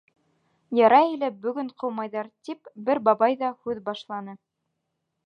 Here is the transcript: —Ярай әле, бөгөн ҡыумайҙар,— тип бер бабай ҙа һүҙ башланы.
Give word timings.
—Ярай 0.77 1.09
әле, 1.17 1.27
бөгөн 1.43 1.69
ҡыумайҙар,— 1.83 2.29
тип 2.49 2.71
бер 2.89 3.03
бабай 3.11 3.39
ҙа 3.43 3.53
һүҙ 3.59 3.83
башланы. 3.91 4.37